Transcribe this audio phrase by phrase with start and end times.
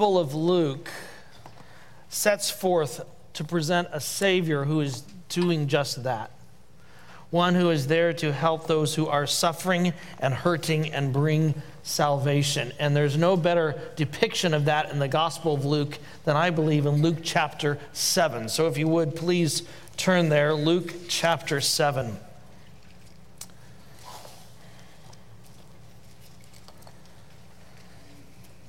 [0.00, 0.90] Gospel of Luke
[2.08, 3.04] sets forth
[3.34, 6.30] to present a Savior who is doing just that.
[7.28, 11.52] One who is there to help those who are suffering and hurting and bring
[11.82, 12.72] salvation.
[12.78, 16.86] And there's no better depiction of that in the Gospel of Luke than I believe
[16.86, 18.48] in Luke chapter 7.
[18.48, 19.64] So if you would, please
[19.98, 22.16] turn there, Luke chapter 7.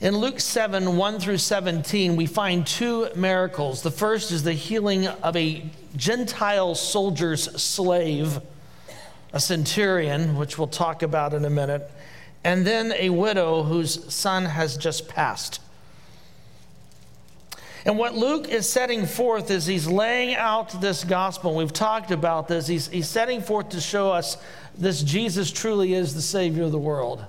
[0.01, 3.83] In Luke 7, 1 through 17, we find two miracles.
[3.83, 5.63] The first is the healing of a
[5.95, 8.41] Gentile soldier's slave,
[9.31, 11.91] a centurion, which we'll talk about in a minute,
[12.43, 15.61] and then a widow whose son has just passed.
[17.85, 21.53] And what Luke is setting forth is he's laying out this gospel.
[21.53, 22.65] We've talked about this.
[22.65, 24.37] He's, he's setting forth to show us
[24.75, 27.23] this Jesus truly is the Savior of the world.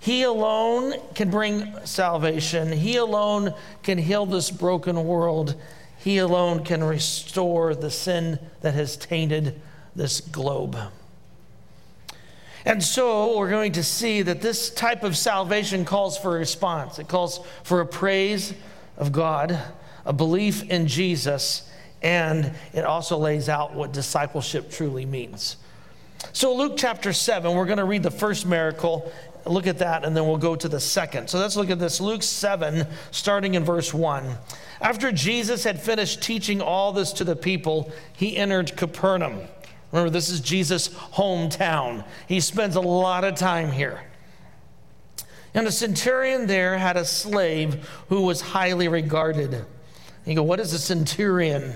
[0.00, 2.72] He alone can bring salvation.
[2.72, 5.54] He alone can heal this broken world.
[5.98, 9.60] He alone can restore the sin that has tainted
[9.96, 10.76] this globe.
[12.64, 16.98] And so we're going to see that this type of salvation calls for a response.
[16.98, 18.54] It calls for a praise
[18.96, 19.58] of God,
[20.04, 21.68] a belief in Jesus,
[22.02, 25.56] and it also lays out what discipleship truly means.
[26.32, 29.10] So, Luke chapter 7, we're going to read the first miracle
[29.48, 31.28] look at that and then we'll go to the second.
[31.28, 34.36] So let's look at this Luke 7, starting in verse 1.
[34.80, 39.40] After Jesus had finished teaching all this to the people, he entered Capernaum.
[39.92, 42.04] Remember, this is Jesus' hometown.
[42.26, 44.02] He spends a lot of time here.
[45.54, 49.64] And a centurion there had a slave who was highly regarded.
[50.26, 51.74] You go, what is a centurion?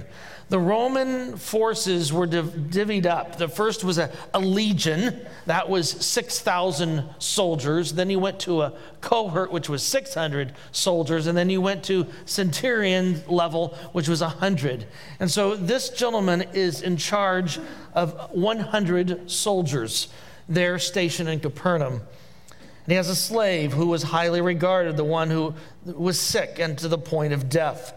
[0.48, 3.36] The Roman forces were div- divvied up.
[3.36, 7.92] The first was a, a legion, that was 6,000 soldiers.
[7.94, 11.26] Then you went to a cohort, which was 600 soldiers.
[11.26, 14.86] And then you went to centurion level, which was 100.
[15.20, 17.58] And so this gentleman is in charge
[17.94, 20.08] of 100 soldiers
[20.48, 21.94] there stationed in Capernaum.
[21.94, 26.76] And he has a slave who was highly regarded, the one who was sick and
[26.78, 27.94] to the point of death.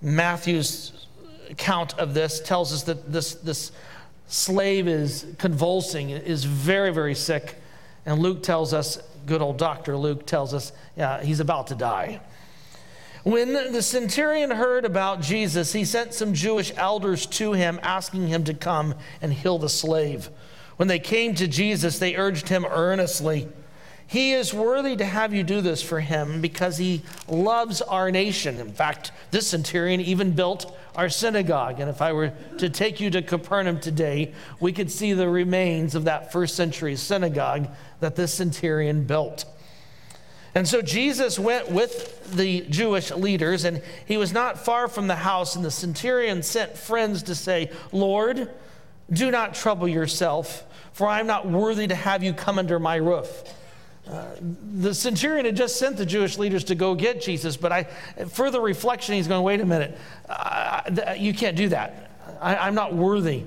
[0.00, 1.07] Matthew's
[1.50, 3.72] account of this tells us that this, this
[4.28, 7.56] slave is convulsing, is very, very sick.
[8.06, 9.96] And Luke tells us, good old Dr.
[9.96, 12.20] Luke tells us, yeah, he's about to die.
[13.24, 18.44] When the centurion heard about Jesus, he sent some Jewish elders to him, asking him
[18.44, 20.30] to come and heal the slave.
[20.76, 23.48] When they came to Jesus, they urged him earnestly
[24.08, 28.58] he is worthy to have you do this for him because he loves our nation.
[28.58, 31.78] In fact, this centurion even built our synagogue.
[31.78, 35.94] And if I were to take you to Capernaum today, we could see the remains
[35.94, 37.68] of that first century synagogue
[38.00, 39.44] that this centurion built.
[40.54, 45.16] And so Jesus went with the Jewish leaders, and he was not far from the
[45.16, 45.54] house.
[45.54, 48.50] And the centurion sent friends to say, Lord,
[49.12, 50.64] do not trouble yourself,
[50.94, 53.44] for I am not worthy to have you come under my roof
[54.80, 57.84] the centurion had just sent the Jewish leaders to go get Jesus, but I,
[58.30, 59.98] further reflection, he's going, wait a minute,
[60.28, 62.10] uh, you can't do that.
[62.40, 63.44] I, I'm not worthy.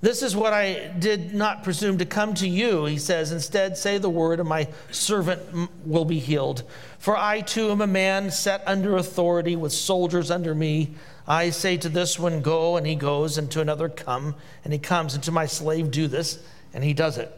[0.00, 3.32] This is what I did not presume to come to you, he says.
[3.32, 5.40] Instead, say the word, and my servant
[5.84, 6.62] will be healed.
[6.98, 10.94] For I too am a man set under authority with soldiers under me.
[11.26, 14.78] I say to this one, Go, and he goes, and to another, Come, and he
[14.78, 16.38] comes, and to my slave, Do this,
[16.72, 17.37] and he does it.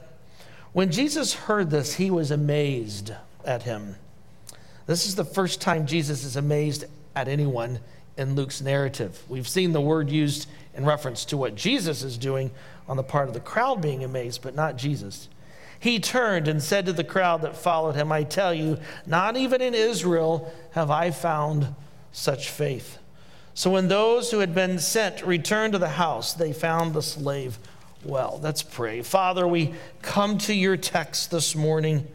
[0.73, 3.13] When Jesus heard this, he was amazed
[3.45, 3.97] at him.
[4.87, 6.85] This is the first time Jesus is amazed
[7.17, 7.81] at anyone
[8.17, 9.23] in Luke's narrative.
[9.29, 12.51] We've seen the word used in reference to what Jesus is doing
[12.89, 15.29] on the part of the crowd being amazed, but not Jesus.
[15.81, 19.63] He turned and said to the crowd that followed him, I tell you, not even
[19.63, 21.75] in Israel have I found
[22.13, 22.99] such faith.
[23.55, 27.59] So when those who had been sent returned to the house, they found the slave
[28.05, 28.41] well.
[28.43, 29.03] Let's pray.
[29.03, 32.07] Father, we come to your text this morning.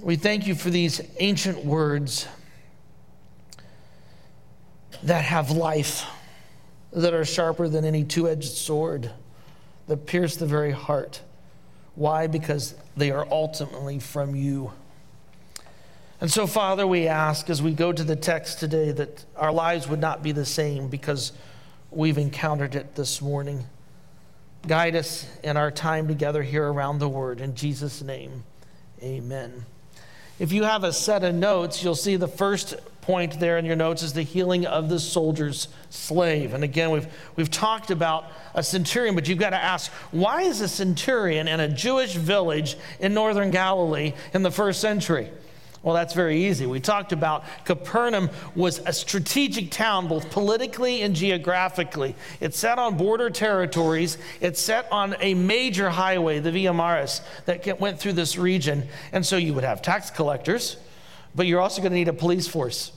[0.00, 2.26] We thank you for these ancient words
[5.02, 6.04] that have life,
[6.92, 9.10] that are sharper than any two edged sword,
[9.86, 11.20] that pierce the very heart.
[11.94, 12.26] Why?
[12.26, 14.72] Because they are ultimately from you.
[16.20, 19.86] And so, Father, we ask as we go to the text today that our lives
[19.88, 21.32] would not be the same because
[21.90, 23.66] we've encountered it this morning.
[24.66, 27.40] Guide us in our time together here around the Word.
[27.40, 28.42] In Jesus' name,
[29.00, 29.64] amen.
[30.38, 33.76] If you have a set of notes, you'll see the first point there in your
[33.76, 36.52] notes is the healing of the soldier's slave.
[36.52, 40.60] And again, we've, we've talked about a centurion, but you've got to ask why is
[40.60, 45.30] a centurion in a Jewish village in northern Galilee in the first century?
[45.86, 46.66] Well, that's very easy.
[46.66, 52.16] We talked about Capernaum was a strategic town, both politically and geographically.
[52.40, 54.18] It sat on border territories.
[54.40, 58.88] It sat on a major highway, the Via Maris, that went through this region.
[59.12, 60.76] And so you would have tax collectors,
[61.36, 62.90] but you're also going to need a police force.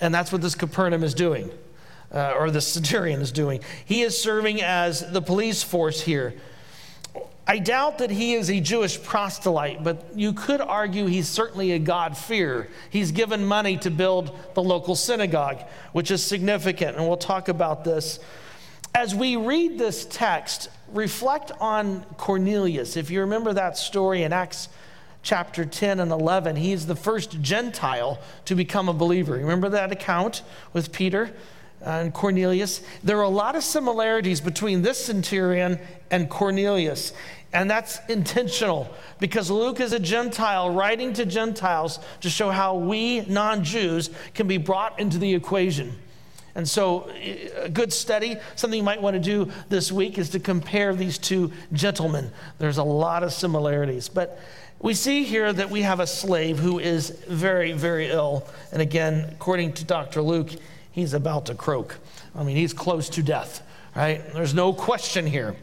[0.00, 1.50] And that's what this Capernaum is doing,
[2.10, 3.60] uh, or the centurion is doing.
[3.84, 6.32] He is serving as the police force here.
[7.46, 11.78] I doubt that he is a Jewish proselyte, but you could argue he's certainly a
[11.78, 12.68] God-fearer.
[12.88, 15.62] He's given money to build the local synagogue,
[15.92, 18.20] which is significant, and we'll talk about this.
[18.94, 22.96] As we read this text, reflect on Cornelius.
[22.96, 24.68] If you remember that story in Acts
[25.22, 29.34] chapter 10 and 11, he's the first Gentile to become a believer.
[29.34, 30.42] Remember that account
[30.72, 31.32] with Peter?
[31.84, 32.80] Uh, and Cornelius.
[33.02, 35.78] There are a lot of similarities between this centurion
[36.10, 37.12] and Cornelius.
[37.52, 38.88] And that's intentional
[39.18, 44.46] because Luke is a Gentile writing to Gentiles to show how we non Jews can
[44.46, 45.92] be brought into the equation.
[46.54, 50.30] And so, uh, a good study, something you might want to do this week, is
[50.30, 52.30] to compare these two gentlemen.
[52.58, 54.08] There's a lot of similarities.
[54.08, 54.38] But
[54.80, 58.46] we see here that we have a slave who is very, very ill.
[58.72, 60.22] And again, according to Dr.
[60.22, 60.50] Luke,
[60.92, 61.96] he's about to croak.
[62.34, 63.66] I mean, he's close to death,
[63.96, 64.22] right?
[64.32, 65.56] There's no question here.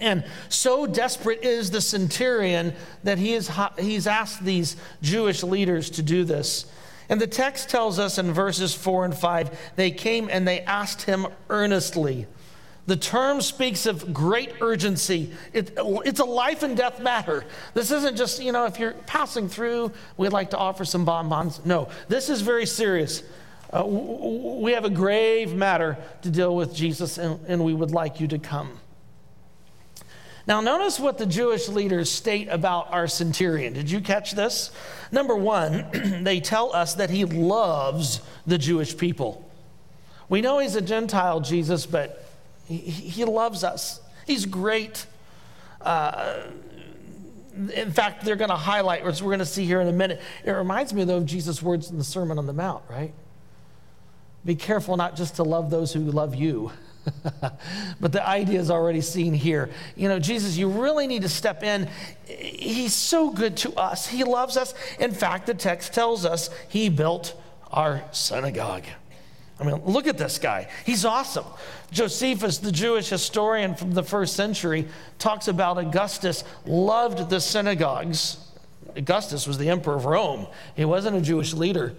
[0.00, 6.02] And so desperate is the centurion that he is, he's asked these Jewish leaders to
[6.02, 6.66] do this.
[7.08, 11.02] And the text tells us in verses 4 and 5 they came and they asked
[11.02, 12.26] him earnestly.
[12.86, 15.32] The term speaks of great urgency.
[15.52, 17.44] It, it's a life and death matter.
[17.74, 21.64] This isn't just, you know, if you're passing through, we'd like to offer some bonbons.
[21.64, 23.24] No, this is very serious.
[23.76, 28.20] Uh, we have a grave matter to deal with, Jesus, and, and we would like
[28.20, 28.70] you to come.
[30.46, 33.74] Now, notice what the Jewish leaders state about our centurion.
[33.74, 34.70] Did you catch this?
[35.12, 35.86] Number one,
[36.24, 39.46] they tell us that he loves the Jewish people.
[40.30, 42.26] We know he's a Gentile, Jesus, but
[42.66, 44.00] he, he loves us.
[44.26, 45.04] He's great.
[45.82, 46.44] Uh,
[47.74, 50.22] in fact, they're going to highlight, which we're going to see here in a minute.
[50.44, 53.12] It reminds me, though, of Jesus' words in the Sermon on the Mount, right?
[54.46, 56.70] Be careful not just to love those who love you.
[58.00, 59.70] but the idea is already seen here.
[59.96, 61.88] You know, Jesus, you really need to step in.
[62.24, 64.06] He's so good to us.
[64.06, 64.72] He loves us.
[64.98, 67.38] In fact, the text tells us he built
[67.72, 68.84] our synagogue.
[69.58, 70.68] I mean, look at this guy.
[70.84, 71.46] He's awesome.
[71.90, 74.86] Josephus, the Jewish historian from the first century,
[75.18, 78.38] talks about Augustus loved the synagogues.
[78.94, 80.46] Augustus was the emperor of Rome,
[80.76, 81.94] he wasn't a Jewish leader.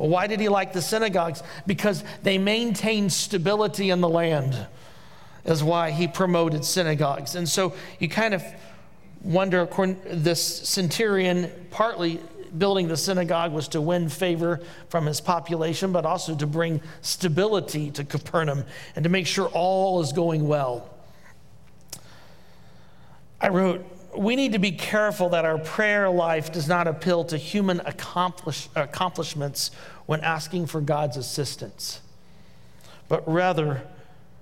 [0.00, 1.42] Well, why did he like the synagogues?
[1.66, 4.66] Because they maintained stability in the land,
[5.44, 7.34] is why he promoted synagogues.
[7.34, 8.42] And so you kind of
[9.22, 9.68] wonder
[10.06, 12.18] this centurion partly
[12.56, 17.90] building the synagogue was to win favor from his population, but also to bring stability
[17.90, 18.64] to Capernaum
[18.96, 20.88] and to make sure all is going well.
[23.40, 23.84] I wrote,
[24.16, 28.68] we need to be careful that our prayer life does not appeal to human accomplish,
[28.74, 29.70] accomplishments
[30.06, 32.00] when asking for God's assistance,
[33.08, 33.82] but rather,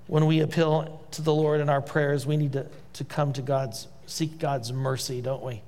[0.06, 3.42] when we appeal to the Lord in our prayers, we need to, to come to
[3.42, 5.62] God's, seek God's mercy, don't we?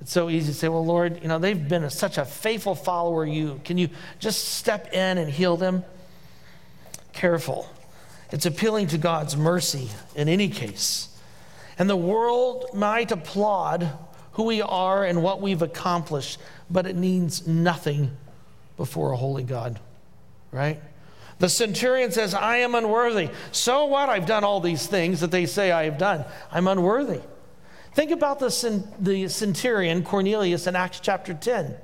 [0.00, 2.74] It's so easy to say, well, Lord, you know, they've been a, such a faithful
[2.74, 3.60] follower you.
[3.64, 5.84] Can you just step in and heal them?
[7.12, 7.68] Careful.
[8.30, 11.15] It's appealing to God's mercy in any case.
[11.78, 13.90] And the world might applaud
[14.32, 16.38] who we are and what we've accomplished,
[16.70, 18.16] but it means nothing
[18.76, 19.80] before a holy God,
[20.52, 20.80] right?
[21.38, 23.30] The centurion says, I am unworthy.
[23.52, 24.08] So what?
[24.08, 26.24] I've done all these things that they say I have done.
[26.50, 27.20] I'm unworthy.
[27.94, 31.74] Think about the, the centurion, Cornelius, in Acts chapter 10.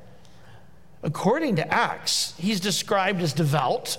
[1.02, 3.98] According to Acts, he's described as devout,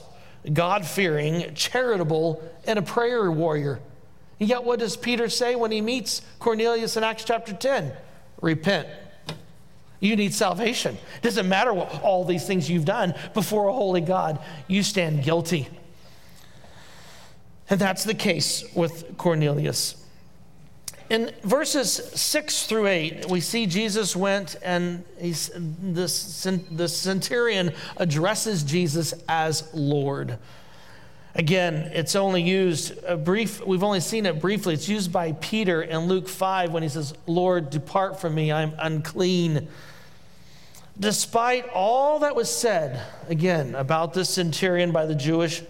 [0.51, 3.79] God fearing, charitable, and a prayer warrior.
[4.39, 7.93] And yet, what does Peter say when he meets Cornelius in Acts chapter 10?
[8.41, 8.87] Repent.
[9.99, 10.97] You need salvation.
[11.17, 15.23] It doesn't matter what, all these things you've done before a holy God, you stand
[15.23, 15.69] guilty.
[17.69, 19.95] And that's the case with Cornelius.
[21.09, 26.07] In verses 6 through 8, we see Jesus went and he's, the
[26.87, 30.37] centurion addresses Jesus as Lord.
[31.35, 34.75] Again, it's only used a brief, we've only seen it briefly.
[34.75, 38.73] It's used by Peter in Luke 5 when he says, Lord, depart from me, I'm
[38.77, 39.67] unclean.
[40.99, 45.63] Despite all that was said, again, about this centurion by the Jewish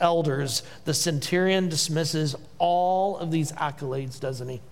[0.00, 4.62] elders, the centurion dismisses all of these accolades, doesn't he?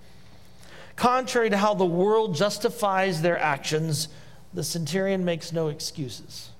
[0.96, 4.08] Contrary to how the world justifies their actions,
[4.54, 6.51] the centurion makes no excuses,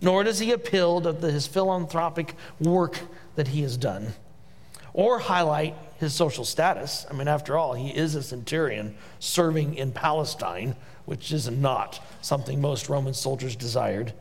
[0.00, 2.98] nor does he appeal to his philanthropic work
[3.36, 4.14] that he has done
[4.92, 7.06] or highlight his social status.
[7.10, 12.60] I mean, after all, he is a centurion serving in Palestine, which is not something
[12.60, 14.12] most Roman soldiers desired.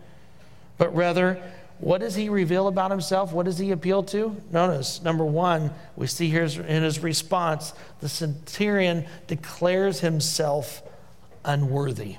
[0.77, 1.41] But rather,
[1.79, 3.31] what does he reveal about himself?
[3.31, 4.36] What does he appeal to?
[4.51, 10.83] Notice, number one, we see here in his response, the centurion declares himself
[11.45, 12.17] unworthy.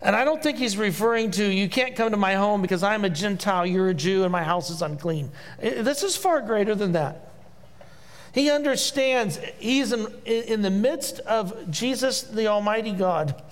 [0.00, 3.04] And I don't think he's referring to, you can't come to my home because I'm
[3.04, 5.30] a Gentile, you're a Jew, and my house is unclean.
[5.60, 7.32] This is far greater than that.
[8.32, 13.42] He understands he's in, in the midst of Jesus, the Almighty God.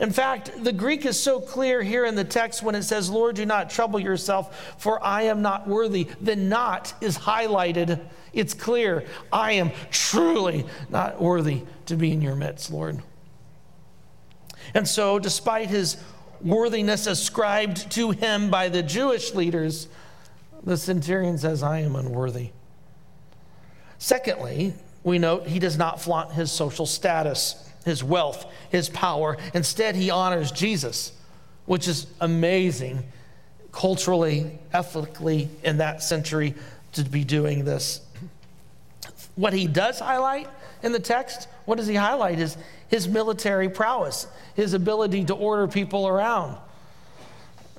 [0.00, 3.36] In fact, the Greek is so clear here in the text when it says, Lord,
[3.36, 6.08] do not trouble yourself, for I am not worthy.
[6.20, 8.00] The not is highlighted.
[8.32, 9.04] It's clear.
[9.32, 13.02] I am truly not worthy to be in your midst, Lord.
[14.72, 15.96] And so, despite his
[16.40, 19.88] worthiness ascribed to him by the Jewish leaders,
[20.62, 22.50] the centurion says, I am unworthy.
[23.98, 29.36] Secondly, we note he does not flaunt his social status, his wealth, his power.
[29.52, 31.12] Instead, he honors Jesus,
[31.66, 33.02] which is amazing
[33.72, 36.54] culturally, ethically, in that century
[36.92, 38.00] to be doing this.
[39.34, 40.48] What he does highlight
[40.82, 42.38] in the text, what does he highlight?
[42.38, 42.56] Is
[42.88, 46.56] his military prowess, his ability to order people around.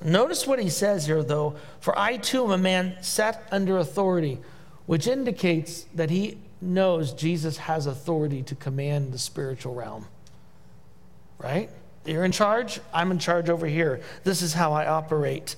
[0.02, 1.56] Notice what he says here, though.
[1.80, 4.38] For I too am a man set under authority,
[4.86, 10.06] which indicates that he knows Jesus has authority to command the spiritual realm.
[11.38, 11.70] Right?
[12.04, 14.00] You're in charge, I'm in charge over here.
[14.24, 15.56] This is how I operate.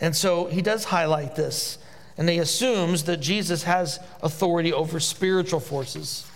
[0.00, 1.78] And so he does highlight this,
[2.16, 6.29] and he assumes that Jesus has authority over spiritual forces.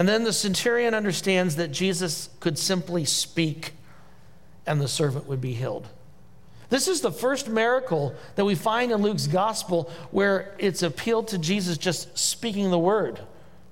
[0.00, 3.74] And then the centurion understands that Jesus could simply speak
[4.66, 5.88] and the servant would be healed.
[6.70, 11.38] This is the first miracle that we find in Luke's gospel where it's appealed to
[11.38, 13.20] Jesus just speaking the word.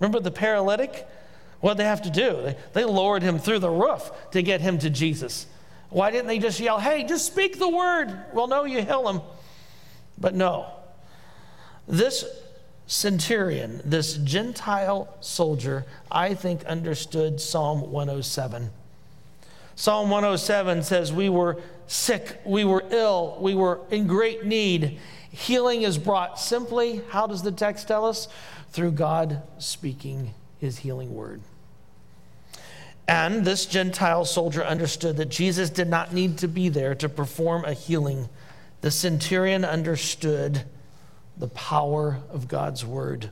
[0.01, 1.09] Remember the paralytic?
[1.61, 2.43] What did they have to do?
[2.43, 5.47] They, they lowered him through the roof to get him to Jesus.
[5.89, 8.15] Why didn't they just yell, hey, just speak the word?
[8.35, 9.23] Well, no, you heal him.
[10.19, 10.67] But no.
[11.87, 12.27] This
[12.89, 18.71] centurion, this Gentile soldier, I think understood Psalm 107.
[19.77, 24.99] Psalm 107 says, We were sick, we were ill, we were in great need.
[25.31, 28.27] Healing is brought simply, how does the text tell us?
[28.71, 31.43] Through God speaking his healing word.
[33.07, 37.65] And this Gentile soldier understood that Jesus did not need to be there to perform
[37.65, 38.29] a healing.
[38.81, 40.65] The centurion understood
[41.39, 43.31] the power of God's word.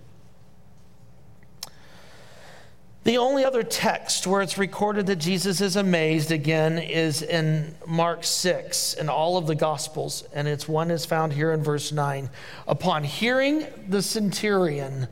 [3.04, 8.24] The only other text where it's recorded that Jesus is amazed again is in Mark
[8.24, 12.28] 6 in all of the Gospels, and it's one is found here in verse 9.
[12.66, 15.06] Upon hearing the centurion,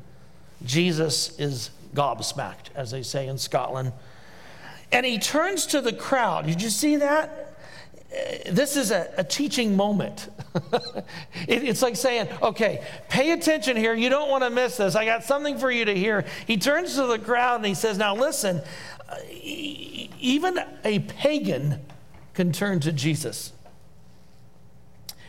[0.65, 3.93] Jesus is gobsmacked, as they say in Scotland.
[4.91, 6.47] And he turns to the crowd.
[6.47, 7.44] Did you see that?
[8.51, 10.29] This is a, a teaching moment.
[11.49, 13.95] it, it's like saying, okay, pay attention here.
[13.95, 14.95] You don't want to miss this.
[14.95, 16.25] I got something for you to hear.
[16.47, 18.63] He turns to the crowd and he says, now listen,
[19.43, 21.81] even a pagan
[22.35, 23.53] can turn to Jesus.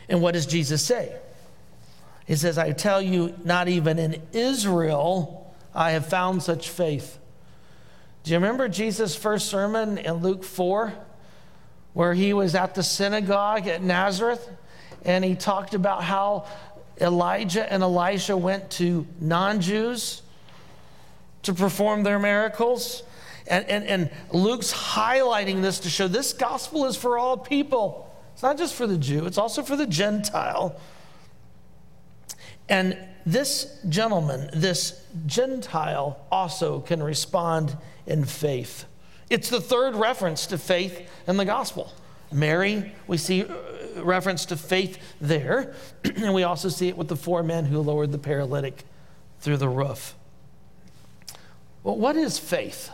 [0.08, 1.16] And what does Jesus say?
[2.26, 7.18] He says, I tell you, not even in Israel I have found such faith.
[8.24, 10.94] Do you remember Jesus' first sermon in Luke 4?
[11.96, 14.50] Where he was at the synagogue at Nazareth
[15.06, 16.44] and he talked about how
[17.00, 20.20] Elijah and Elisha went to non Jews
[21.44, 23.02] to perform their miracles.
[23.46, 28.14] And, and, and Luke's highlighting this to show this gospel is for all people.
[28.34, 30.78] It's not just for the Jew, it's also for the Gentile.
[32.68, 37.74] And this gentleman, this Gentile, also can respond
[38.06, 38.84] in faith.
[39.28, 41.92] It's the third reference to faith in the gospel.
[42.32, 43.54] Mary, we see uh,
[44.02, 48.12] reference to faith there, and we also see it with the four men who lowered
[48.12, 48.84] the paralytic
[49.40, 50.14] through the roof.
[51.82, 52.90] Well, what is faith?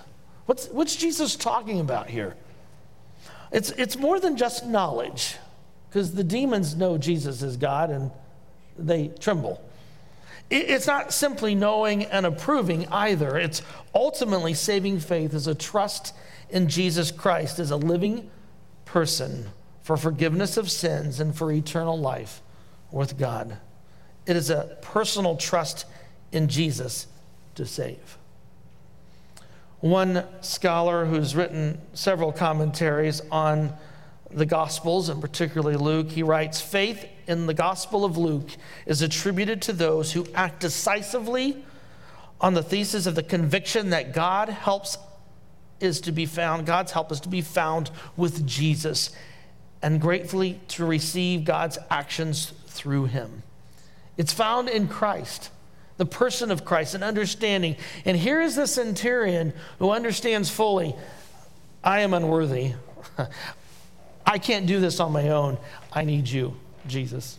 [0.46, 2.34] What's, what's Jesus talking about here?
[3.50, 5.36] It's, it's more than just knowledge,
[5.88, 8.10] because the demons know Jesus is God and
[8.78, 9.62] they tremble.
[10.50, 13.38] It's not simply knowing and approving either.
[13.38, 13.62] It's
[13.94, 16.14] ultimately saving faith as a trust
[16.50, 18.30] in Jesus Christ as a living
[18.84, 19.48] person
[19.82, 22.42] for forgiveness of sins and for eternal life
[22.90, 23.56] with God.
[24.26, 25.86] It is a personal trust
[26.30, 27.06] in Jesus
[27.54, 28.18] to save.
[29.80, 33.72] One scholar who's written several commentaries on
[34.30, 38.50] the Gospels, and particularly Luke, he writes Faith in the Gospel of Luke
[38.86, 41.64] is attributed to those who act decisively
[42.40, 44.98] on the thesis of the conviction that God helps
[45.80, 49.10] is to be found, God's help is to be found with Jesus,
[49.82, 53.42] and gratefully to receive God's actions through him.
[54.16, 55.50] It's found in Christ,
[55.96, 57.76] the person of Christ, and understanding.
[58.04, 60.94] And here is the centurion who understands fully
[61.84, 62.74] I am unworthy.
[64.26, 65.58] I can't do this on my own.
[65.92, 67.38] I need you, Jesus.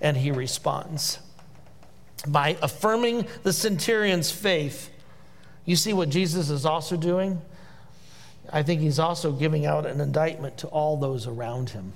[0.00, 1.18] And he responds
[2.26, 4.90] by affirming the centurion's faith.
[5.64, 7.40] You see what Jesus is also doing?
[8.52, 11.92] I think he's also giving out an indictment to all those around him.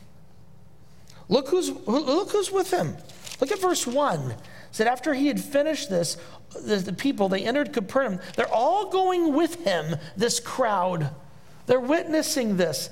[1.28, 2.96] Look who's, look who's with him.
[3.40, 4.30] Look at verse 1.
[4.30, 4.38] It
[4.72, 6.16] said, after he had finished this,
[6.64, 8.20] the, the people, they entered Capernaum.
[8.34, 11.10] They're all going with him, this crowd.
[11.66, 12.90] They're witnessing this.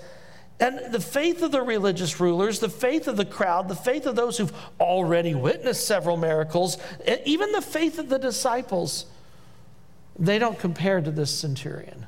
[0.58, 4.16] And the faith of the religious rulers, the faith of the crowd, the faith of
[4.16, 6.78] those who've already witnessed several miracles,
[7.26, 9.04] even the faith of the disciples,
[10.18, 12.06] they don't compare to this centurion.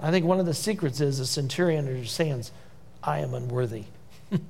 [0.00, 2.50] I think one of the secrets is the centurion understands,
[3.02, 3.84] I am unworthy.
[4.32, 4.40] I,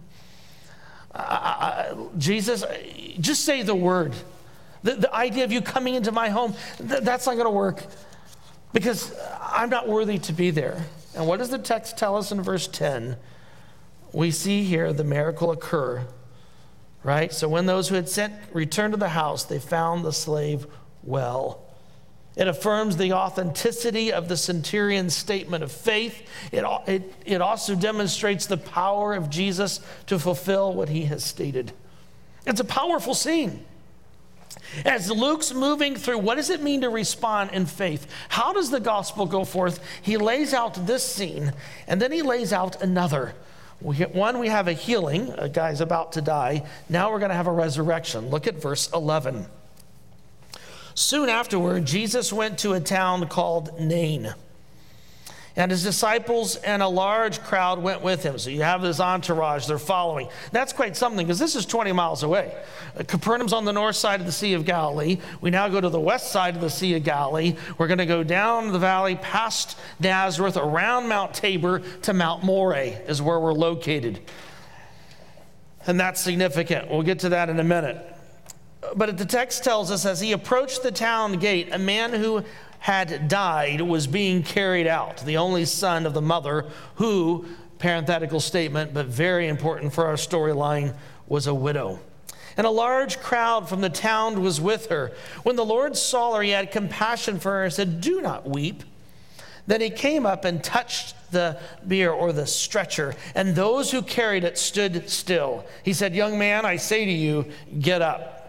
[1.15, 2.65] I, Jesus,
[3.19, 4.15] just say the word.
[4.83, 7.85] The, the, idea of you coming into my home, th- that's not going to work
[8.73, 10.83] because I'm not worthy to be there.
[11.21, 13.15] And what does the text tell us in verse 10?
[14.15, 16.07] We see here the miracle occur,
[17.05, 17.31] right?
[17.31, 20.67] So when those who had sent returned to the house, they found the slave
[21.03, 21.63] well.
[22.37, 26.27] It affirms the authenticity of the centurion's statement of faith.
[26.53, 31.73] It, it, it also demonstrates the power of Jesus to fulfill what he has stated.
[32.47, 33.67] It's a powerful scene.
[34.85, 38.07] As Luke's moving through, what does it mean to respond in faith?
[38.29, 39.81] How does the gospel go forth?
[40.03, 41.53] He lays out this scene,
[41.87, 43.35] and then he lays out another.
[43.81, 46.67] One, we have a healing, a guy's about to die.
[46.89, 48.29] Now we're going to have a resurrection.
[48.29, 49.47] Look at verse 11.
[50.95, 54.35] Soon afterward, Jesus went to a town called Nain
[55.57, 58.39] and his disciples and a large crowd went with him.
[58.39, 60.29] So you have his entourage, they're following.
[60.53, 62.55] That's quite something because this is 20 miles away.
[62.99, 65.19] Uh, Capernaum's on the north side of the Sea of Galilee.
[65.41, 67.57] We now go to the west side of the Sea of Galilee.
[67.79, 73.01] We're going to go down the valley past Nazareth, around Mount Tabor to Mount Moreh,
[73.09, 74.21] is where we're located.
[75.87, 76.91] And that's significant.
[76.91, 78.07] We'll get to that in a minute.
[78.97, 82.45] But the text tells us as he approached the town gate, a man who
[82.81, 86.67] had died was being carried out, the only son of the mother
[86.97, 87.45] who,
[87.79, 90.95] parenthetical statement, but very important for our storyline,
[91.29, 92.01] was a widow.
[92.57, 95.13] And a large crowd from the town was with her.
[95.45, 98.83] When the Lord saw her, he had compassion for her and said, Do not weep.
[99.67, 104.43] Then he came up and touched the bier or the stretcher, and those who carried
[104.43, 105.65] it stood still.
[105.85, 107.47] He said, Young man, I say to you,
[107.79, 108.40] get up.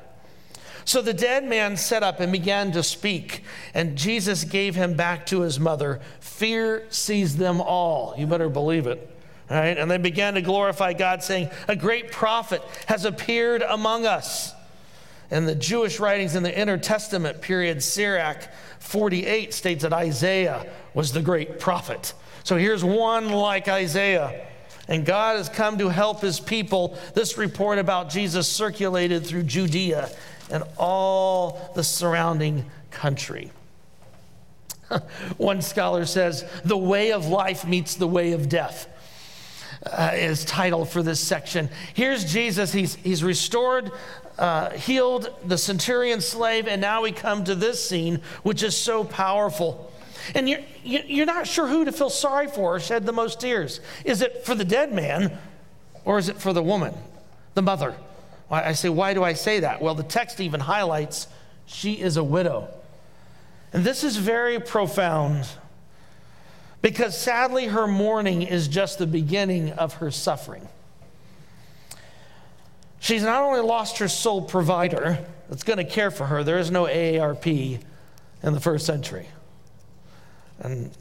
[0.85, 5.25] So the dead man sat up and began to speak, and Jesus gave him back
[5.27, 6.01] to his mother.
[6.19, 8.15] Fear seized them all.
[8.17, 9.07] You better believe it.
[9.49, 9.77] Right?
[9.77, 14.53] And they began to glorify God, saying, A great prophet has appeared among us.
[15.29, 18.47] And the Jewish writings in the Intertestament period, Sirach
[18.79, 22.13] 48 states that Isaiah was the great prophet.
[22.43, 24.47] So here's one like Isaiah.
[24.87, 26.97] And God has come to help his people.
[27.13, 30.09] This report about Jesus circulated through Judea
[30.51, 33.51] and all the surrounding country.
[35.37, 38.87] One scholar says, The way of life meets the way of death.
[39.83, 41.67] Uh, is title for this section.
[41.95, 42.71] Here's Jesus.
[42.71, 43.91] He's, he's restored,
[44.37, 49.03] uh, healed the centurion slave, and now we come to this scene, which is so
[49.03, 49.91] powerful.
[50.35, 53.79] And you're, you're not sure who to feel sorry for or shed the most tears.
[54.05, 55.37] Is it for the dead man
[56.05, 56.93] or is it for the woman,
[57.55, 57.95] the mother?
[58.51, 59.81] I say, why do I say that?
[59.81, 61.27] Well, the text even highlights
[61.65, 62.67] she is a widow.
[63.71, 65.47] And this is very profound
[66.81, 70.67] because sadly, her mourning is just the beginning of her suffering.
[72.99, 76.71] She's not only lost her sole provider that's going to care for her, there is
[76.71, 77.79] no AARP
[78.43, 79.27] in the first century.
[80.59, 80.91] And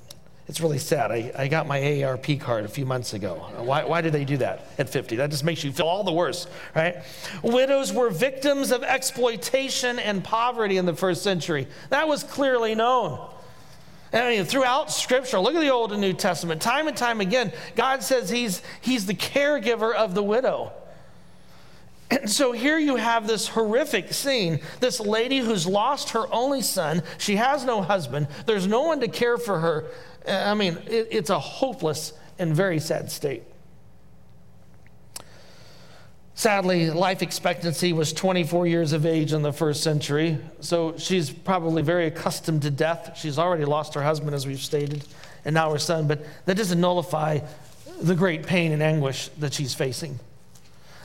[0.51, 1.13] it's really sad.
[1.13, 3.35] I, I got my AARP card a few months ago.
[3.59, 5.15] Why, why did they do that at 50?
[5.15, 6.97] That just makes you feel all the worse, right?
[7.45, 11.69] Widows were victims of exploitation and poverty in the first century.
[11.91, 13.31] That was clearly known.
[14.13, 17.53] I mean, throughout Scripture, look at the Old and New Testament, time and time again,
[17.77, 20.73] God says He's, he's the caregiver of the widow.
[22.11, 24.59] And so here you have this horrific scene.
[24.81, 27.05] This lady who's lost her only son.
[27.19, 28.27] She has no husband.
[28.47, 29.85] There's no one to care for her.
[30.27, 33.43] I mean, it, it's a hopeless and very sad state.
[36.35, 41.83] Sadly, life expectancy was 24 years of age in the first century, so she's probably
[41.83, 43.13] very accustomed to death.
[43.15, 45.05] She's already lost her husband, as we've stated,
[45.45, 47.41] and now her son, but that doesn't nullify
[48.01, 50.19] the great pain and anguish that she's facing.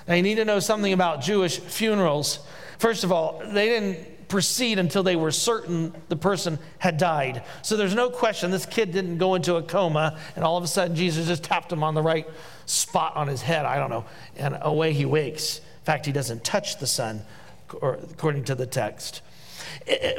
[0.08, 2.40] Now, you need to know something about Jewish funerals.
[2.80, 7.44] First of all, they didn't proceed until they were certain the person had died.
[7.62, 10.68] So there's no question this kid didn't go into a coma and all of a
[10.68, 12.28] sudden Jesus just tapped him on the right
[12.66, 14.06] spot on his head, I don't know,
[14.38, 15.60] and away he wakes.
[15.60, 17.22] In fact, he doesn't touch the son,
[17.70, 19.22] according to the text.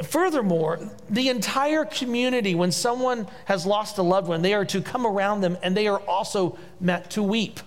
[0.03, 5.05] Furthermore, the entire community, when someone has lost a loved one, they are to come
[5.05, 7.59] around them and they are also meant to weep.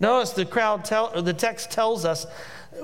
[0.00, 2.26] Notice the crowd tell, or the text tells us,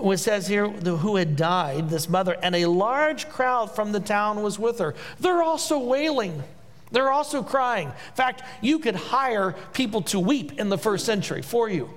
[0.00, 4.42] it says here, who had died, this mother, and a large crowd from the town
[4.42, 4.94] was with her.
[5.20, 6.42] They're also wailing.
[6.90, 7.88] They're also crying.
[7.88, 11.90] In fact, you could hire people to weep in the first century for you.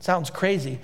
[0.00, 0.80] Sounds crazy,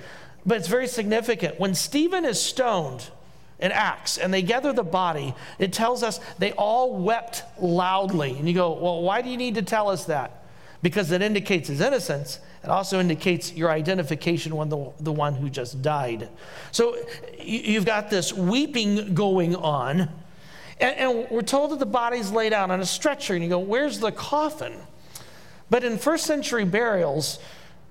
[0.46, 1.58] but it's very significant.
[1.58, 3.10] When Stephen is stoned
[3.58, 8.38] in Acts and they gather the body, it tells us they all wept loudly.
[8.38, 10.44] And you go, well, why do you need to tell us that?
[10.80, 12.38] Because it indicates his innocence.
[12.68, 16.28] It also indicates your identification with the, the one who just died.
[16.70, 16.98] So
[17.42, 20.00] you've got this weeping going on.
[20.78, 23.58] And, and we're told that the body's laid out on a stretcher, and you go,
[23.58, 24.74] Where's the coffin?
[25.70, 27.38] But in first century burials,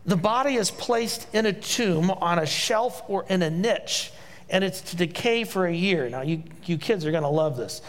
[0.05, 4.11] the body is placed in a tomb on a shelf or in a niche,
[4.47, 6.07] and it's to decay for a year.
[6.07, 7.81] Now, you, you kids are going to love this.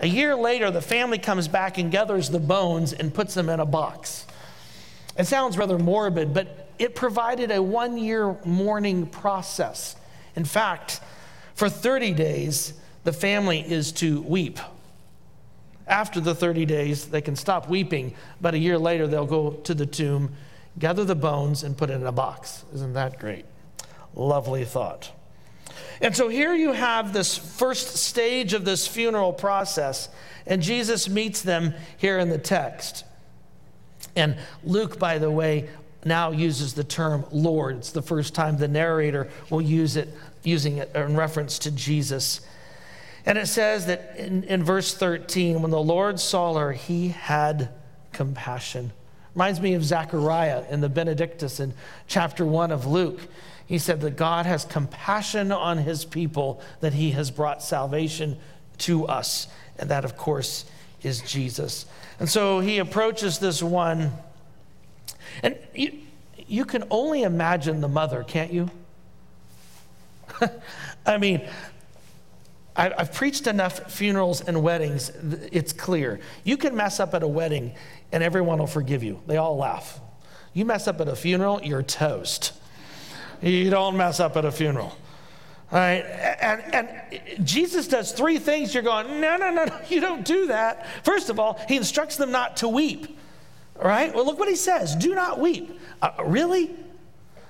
[0.00, 3.60] A year later, the family comes back and gathers the bones and puts them in
[3.60, 4.26] a box.
[5.16, 9.96] It sounds rather morbid, but it provided a one year mourning process.
[10.34, 11.00] In fact,
[11.54, 12.74] for 30 days,
[13.04, 14.58] the family is to weep.
[15.86, 19.74] After the 30 days, they can stop weeping, but a year later, they'll go to
[19.74, 20.32] the tomb,
[20.78, 22.64] gather the bones, and put it in a box.
[22.74, 23.44] Isn't that great?
[24.14, 25.12] Lovely thought.
[26.00, 30.08] And so here you have this first stage of this funeral process,
[30.46, 33.04] and Jesus meets them here in the text.
[34.16, 35.68] And Luke, by the way,
[36.04, 37.78] now uses the term Lord.
[37.78, 40.08] It's the first time the narrator will use it,
[40.42, 42.40] using it in reference to Jesus
[43.26, 47.70] and it says that in, in verse 13, when the Lord saw her, he had
[48.12, 48.92] compassion.
[49.34, 51.74] Reminds me of Zechariah in the Benedictus in
[52.06, 53.20] chapter 1 of Luke.
[53.66, 58.36] He said that God has compassion on his people, that he has brought salvation
[58.78, 59.48] to us.
[59.78, 60.66] And that, of course,
[61.04, 61.86] is Jesus.
[62.18, 64.12] And so he approaches this one.
[65.42, 65.98] And you,
[66.46, 68.70] you can only imagine the mother, can't you?
[71.06, 71.42] I mean,
[72.76, 75.10] I've preached enough funerals and weddings,
[75.52, 76.18] it's clear.
[76.42, 77.74] You can mess up at a wedding
[78.10, 79.20] and everyone will forgive you.
[79.28, 80.00] They all laugh.
[80.54, 82.52] You mess up at a funeral, you're toast.
[83.40, 84.96] You don't mess up at a funeral.
[85.72, 86.04] All right,
[86.40, 88.74] and, and Jesus does three things.
[88.74, 90.86] You're going, no, no, no, no, you don't do that.
[91.04, 93.18] First of all, he instructs them not to weep.
[93.76, 95.80] Right, well, look what he says do not weep.
[96.00, 96.70] Uh, really?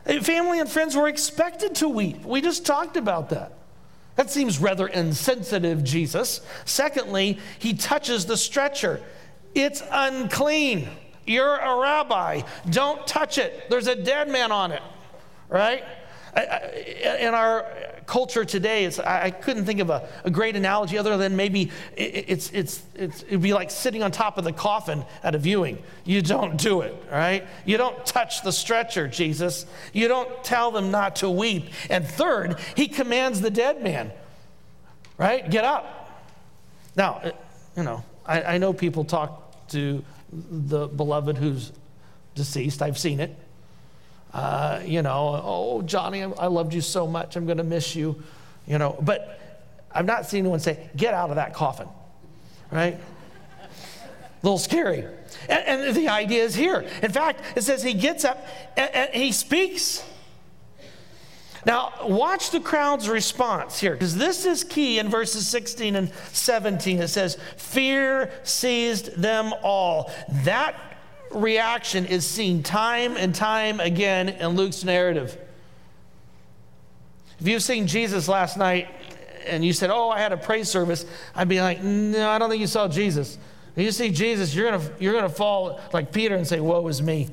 [0.07, 2.25] Uh, family and friends were expected to weep.
[2.25, 3.53] We just talked about that.
[4.17, 6.41] That seems rather insensitive, Jesus.
[6.65, 9.03] Secondly, he touches the stretcher.
[9.55, 10.89] It's unclean.
[11.27, 12.43] You're a rabbi.
[12.71, 13.69] Don't touch it.
[13.71, 14.83] There's a dead man on it,
[15.49, 15.85] right?
[16.37, 17.67] Uh, uh, in our
[18.07, 22.83] culture today, I couldn't think of a, a, great analogy other than maybe it's, it's,
[22.95, 25.83] it's, it'd be like sitting on top of the coffin at a viewing.
[26.05, 27.47] You don't do it, right?
[27.65, 29.67] You don't touch the stretcher, Jesus.
[29.93, 31.69] You don't tell them not to weep.
[31.91, 34.13] And third, he commands the dead man,
[35.19, 35.49] right?
[35.49, 36.23] Get up.
[36.97, 37.31] Now, uh,
[37.77, 41.73] you know, I, I know people talk to the beloved who's
[42.35, 43.37] deceased, I've seen it.
[44.35, 47.37] Uh, you know, oh, Johnny, I loved you so much.
[47.37, 48.21] I'm going to miss you.
[48.67, 49.41] You know, but
[49.93, 51.89] I've not seen anyone say, get out of that coffin,
[52.73, 52.99] right?
[53.63, 53.69] A
[54.43, 55.07] little scary.
[55.49, 56.85] And, and, the idea is here.
[57.01, 58.45] In fact, it says he gets up
[58.77, 60.05] and, and he speaks.
[61.65, 66.99] Now, watch the crowd's response here, because this is key in verses 16 and 17.
[67.01, 70.11] It says, Fear seized them all.
[70.43, 70.75] That
[71.35, 75.37] reaction is seen time and time again in Luke's narrative.
[77.41, 78.89] If you've seen Jesus last night
[79.47, 82.49] and you said, Oh, I had a praise service, I'd be like, No, I don't
[82.49, 83.39] think you saw Jesus.
[83.77, 87.03] If you see Jesus, you're going you're to fall like Peter and say, Woe is
[87.03, 87.29] me.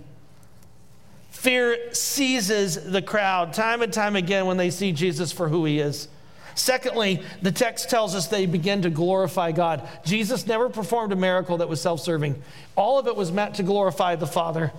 [1.30, 5.80] Fear seizes the crowd time and time again when they see Jesus for who he
[5.80, 6.08] is.
[6.56, 9.88] Secondly, the text tells us they begin to glorify God.
[10.04, 12.42] Jesus never performed a miracle that was self serving,
[12.76, 14.72] all of it was meant to glorify the Father.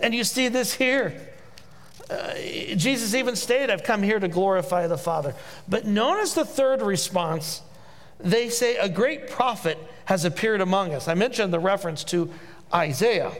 [0.00, 1.30] And you see this here.
[2.10, 2.34] Uh,
[2.76, 5.34] Jesus even stated, I've come here to glorify the Father.
[5.68, 7.62] But notice the third response.
[8.20, 11.08] They say, A great prophet has appeared among us.
[11.08, 12.30] I mentioned the reference to
[12.72, 13.32] Isaiah.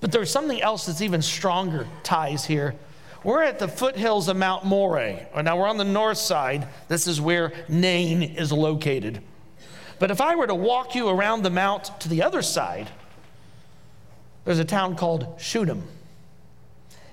[0.00, 2.74] But there's something else that's even stronger ties here.
[3.24, 5.26] We're at the foothills of Mount Moreh.
[5.42, 6.66] Now we're on the north side.
[6.88, 9.22] This is where Nain is located.
[9.98, 12.90] But if I were to walk you around the mount to the other side,
[14.44, 15.84] there's a town called Shunem.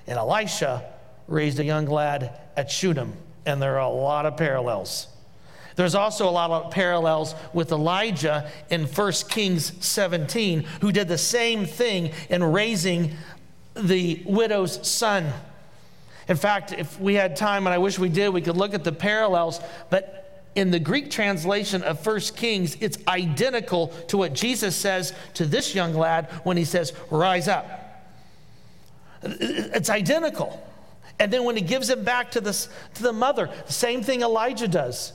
[0.07, 0.83] And Elisha
[1.27, 3.13] raised a young lad at Shunem,
[3.45, 5.07] and there are a lot of parallels.
[5.75, 11.17] There's also a lot of parallels with Elijah in 1 Kings 17, who did the
[11.19, 13.15] same thing in raising
[13.75, 15.31] the widow's son.
[16.29, 18.83] In fact, if we had time, and I wish we did, we could look at
[18.83, 24.75] the parallels, but in the Greek translation of 1 Kings, it's identical to what Jesus
[24.75, 28.05] says to this young lad when he says, Rise up.
[29.23, 30.65] It's identical.
[31.19, 35.13] And then when he gives him back to, to the mother, same thing Elijah does.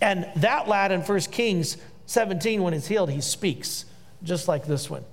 [0.00, 3.86] And that lad in 1 Kings 17, when he's healed, he speaks,
[4.22, 5.04] just like this one.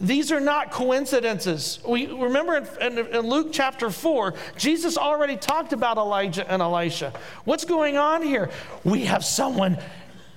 [0.00, 1.78] These are not coincidences.
[1.86, 7.12] We remember in, in, in, Luke chapter 4, Jesus already talked about Elijah and Elisha.
[7.44, 8.50] What's going on here?
[8.82, 9.78] We have someone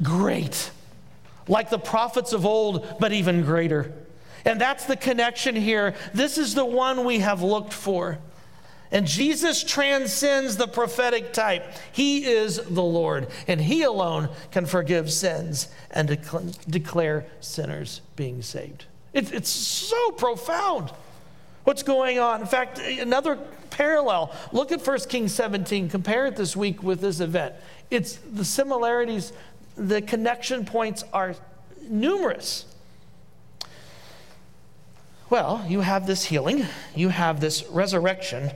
[0.02, 0.70] great,
[1.48, 3.94] like the prophets of old, but even greater.
[4.44, 5.96] And that's the connection here.
[6.14, 8.20] This is the one we have looked for.
[8.92, 11.66] And Jesus transcends the prophetic type.
[11.94, 16.20] He is the Lord, and He alone can forgive sins and
[16.70, 18.86] declare sinners being saved.
[19.14, 20.92] It's so profound
[21.64, 22.42] what's going on.
[22.42, 23.38] In fact, another
[23.70, 27.56] parallel look at 1 Kings 17, compare it this week with this event.
[27.90, 29.34] It's the similarities,
[29.76, 31.36] the connection points are
[31.82, 32.66] numerous.
[35.30, 38.52] Well, you have this healing, you have this resurrection,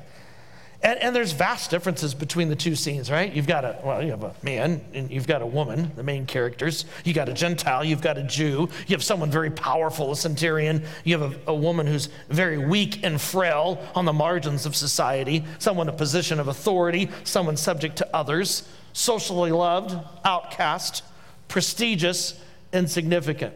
[0.83, 3.33] and, and, there's vast differences between the two scenes, right?
[3.33, 6.27] You've got a, well, you have a man and you've got a woman, the main
[6.27, 6.85] characters.
[7.03, 8.69] You got a Gentile, you've got a Jew.
[8.85, 10.83] You have someone very powerful, a centurion.
[11.03, 15.43] You have a, a woman who's very weak and frail on the margins of society,
[15.57, 21.03] someone in a position of authority, someone subject to others, socially loved, outcast,
[21.47, 22.39] prestigious,
[22.71, 23.55] insignificant.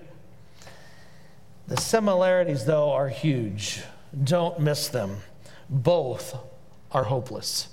[1.68, 3.84] The similarities, though, are huge.
[4.24, 5.18] Don't miss them.
[5.70, 6.36] Both
[6.92, 7.68] are hopeless.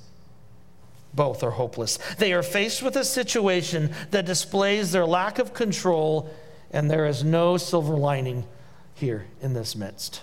[1.15, 1.99] Both are hopeless.
[2.19, 6.31] They are faced with a situation that displays their lack of control,
[6.71, 8.45] and there is no silver lining
[8.95, 10.23] here in this midst.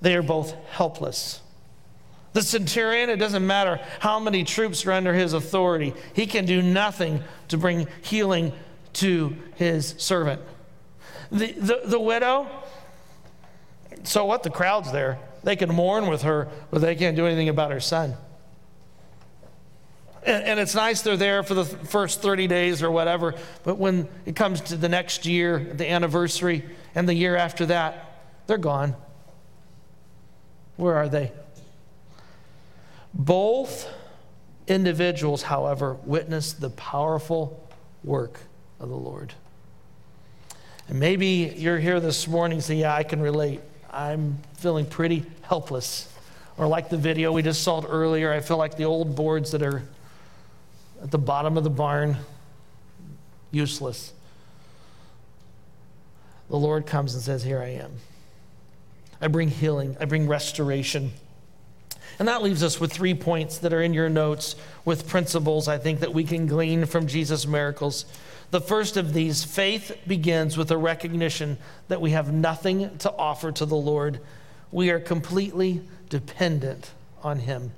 [0.00, 1.40] They are both helpless.
[2.32, 6.62] The centurion, it doesn't matter how many troops are under his authority, he can do
[6.62, 8.52] nothing to bring healing
[8.94, 10.40] to his servant.
[11.32, 12.46] The, the, the widow,
[14.04, 14.42] so what?
[14.42, 15.18] The crowd's there.
[15.48, 18.14] They can mourn with her, but they can't do anything about her son.
[20.22, 23.34] And, and it's nice they're there for the first 30 days or whatever,
[23.64, 28.26] but when it comes to the next year, the anniversary, and the year after that,
[28.46, 28.94] they're gone.
[30.76, 31.32] Where are they?
[33.14, 33.88] Both
[34.66, 37.66] individuals, however, witnessed the powerful
[38.04, 38.38] work
[38.80, 39.32] of the Lord.
[40.88, 43.62] And maybe you're here this morning saying, Yeah, I can relate.
[43.90, 46.12] I'm feeling pretty helpless.
[46.56, 49.62] Or like the video we just saw earlier, I feel like the old boards that
[49.62, 49.82] are
[51.02, 52.16] at the bottom of the barn,
[53.50, 54.12] useless.
[56.50, 57.92] The Lord comes and says, Here I am.
[59.20, 61.12] I bring healing, I bring restoration.
[62.18, 65.78] And that leaves us with three points that are in your notes with principles I
[65.78, 68.06] think that we can glean from Jesus' miracles.
[68.50, 71.58] The first of these, faith begins with a recognition
[71.88, 74.20] that we have nothing to offer to the Lord.
[74.72, 76.90] We are completely dependent
[77.22, 77.72] on Him.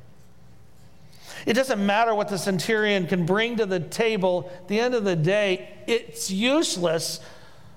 [1.46, 4.50] It doesn't matter what the centurion can bring to the table.
[4.54, 7.20] At the end of the day, it's useless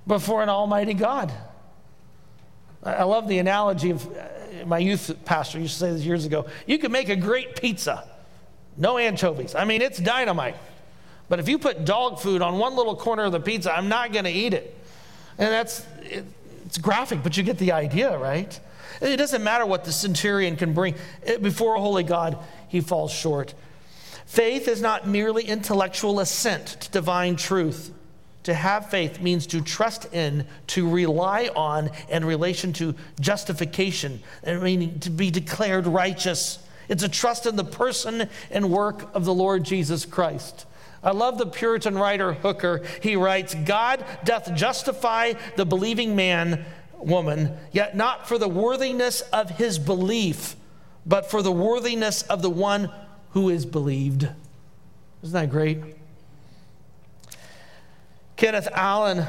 [0.05, 1.31] before an almighty God.
[2.83, 6.45] I love the analogy of uh, my youth pastor used to say this years ago.
[6.67, 8.07] You can make a great pizza,
[8.75, 9.55] no anchovies.
[9.55, 10.57] I mean, it's dynamite.
[11.33, 14.13] But if you put dog food on one little corner of the pizza, I'm not
[14.13, 14.77] going to eat it.
[15.39, 16.25] And that's, it,
[16.67, 18.59] it's graphic, but you get the idea, right?
[19.01, 20.93] It doesn't matter what the centurion can bring.
[21.41, 23.55] Before a holy God, he falls short.
[24.27, 27.91] Faith is not merely intellectual assent to divine truth.
[28.43, 34.99] To have faith means to trust in, to rely on, in relation to justification, meaning
[34.99, 36.59] to be declared righteous.
[36.89, 40.65] It's a trust in the person and work of the Lord Jesus Christ.
[41.03, 42.83] I love the Puritan writer Hooker.
[43.01, 46.65] He writes, God doth justify the believing man,
[46.97, 50.55] woman, yet not for the worthiness of his belief,
[51.05, 52.89] but for the worthiness of the one
[53.31, 54.29] who is believed.
[55.21, 55.79] Isn't that great?
[58.37, 59.25] Kenneth Allen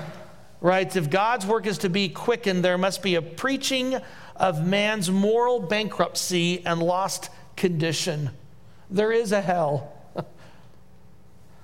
[0.61, 4.01] writes If God's work is to be quickened, there must be a preaching
[4.37, 8.31] of man's moral bankruptcy and lost condition.
[8.91, 9.93] There is a hell.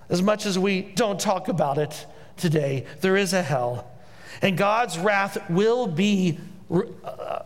[0.09, 3.91] As much as we don't talk about it today, there is a hell.
[4.43, 6.39] And God's wrath will be
[6.71, 7.43] uh,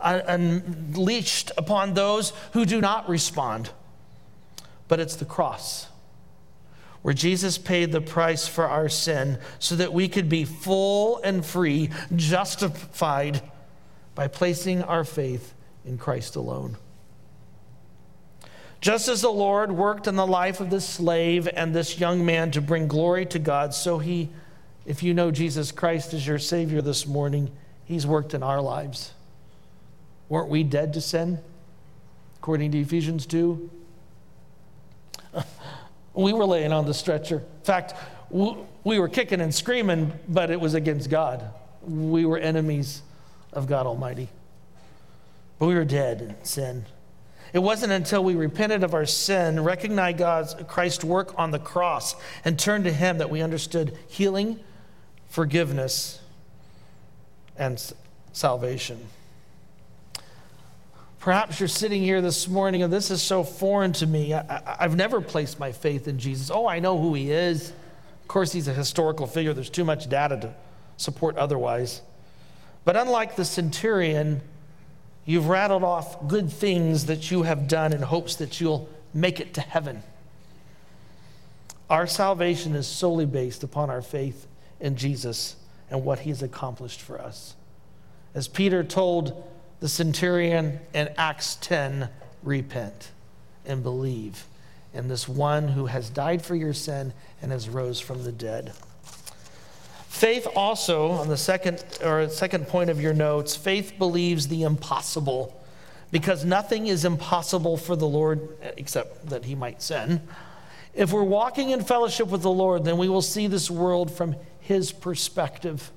[0.00, 3.70] unleashed upon those who do not respond.
[4.86, 5.88] But it's the cross
[7.04, 11.44] where Jesus paid the price for our sin so that we could be full and
[11.44, 13.42] free, justified
[14.14, 15.52] by placing our faith
[15.84, 16.78] in Christ alone.
[18.84, 22.50] Just as the Lord worked in the life of this slave and this young man
[22.50, 24.28] to bring glory to God, so he,
[24.84, 27.50] if you know Jesus Christ as your Savior this morning,
[27.86, 29.14] he's worked in our lives.
[30.28, 31.38] Weren't we dead to sin?
[32.36, 33.70] According to Ephesians 2.
[36.12, 37.36] we were laying on the stretcher.
[37.36, 37.94] In fact,
[38.28, 41.42] we were kicking and screaming, but it was against God.
[41.80, 43.00] We were enemies
[43.50, 44.28] of God Almighty.
[45.58, 46.84] But we were dead in sin.
[47.54, 52.16] It wasn't until we repented of our sin, recognized God's Christ's work on the cross,
[52.44, 54.58] and turned to Him that we understood healing,
[55.28, 56.18] forgiveness,
[57.56, 57.80] and
[58.32, 58.98] salvation.
[61.20, 64.34] Perhaps you're sitting here this morning and this is so foreign to me.
[64.34, 66.50] I, have never placed my faith in Jesus.
[66.50, 67.70] Oh, I know who he is.
[67.70, 69.54] Of course, he's a historical figure.
[69.54, 70.54] There's too much data to
[70.96, 72.02] support otherwise.
[72.84, 74.42] But unlike the centurion,
[75.26, 79.54] You've rattled off good things that you have done in hopes that you'll make it
[79.54, 80.02] to heaven.
[81.88, 84.46] Our salvation is solely based upon our faith
[84.80, 85.56] in Jesus
[85.90, 87.54] and what he's accomplished for us.
[88.34, 89.48] As Peter told
[89.80, 92.08] the centurion in Acts 10,
[92.42, 93.10] repent
[93.64, 94.46] and believe
[94.92, 98.72] in this one who has died for your sin and has rose from the dead.
[100.14, 105.60] Faith also, on the second or second point of your notes, faith believes the impossible
[106.12, 110.22] because nothing is impossible for the Lord except that he might sin.
[110.94, 114.36] If we're walking in fellowship with the Lord, then we will see this world from
[114.60, 115.90] his perspective.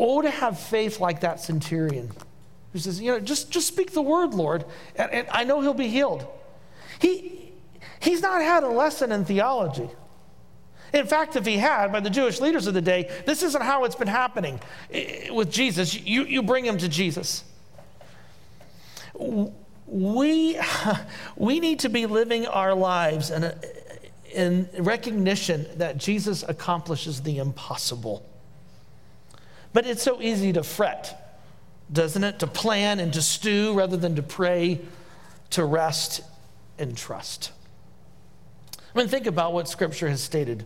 [0.00, 2.10] Oh, to have faith like that centurion
[2.72, 4.64] who says, you know, just, just speak the word, Lord,
[4.96, 6.26] and, and I know he'll be healed.
[6.98, 7.52] He,
[8.00, 9.88] he's not had a lesson in theology.
[10.92, 13.84] In fact, if he had, by the Jewish leaders of the day, this isn't how
[13.84, 16.00] it's been happening eh, with Jesus.
[16.00, 17.44] You, you bring him to Jesus.
[19.86, 20.58] We,
[21.36, 23.52] we need to be living our lives in,
[24.32, 28.24] in recognition that Jesus accomplishes the impossible.
[29.72, 31.40] But it's so easy to fret,
[31.92, 32.38] doesn't it?
[32.38, 34.80] To plan and to stew rather than to pray,
[35.50, 36.22] to rest
[36.78, 37.52] and trust.
[38.94, 40.64] I mean, think about what Scripture has stated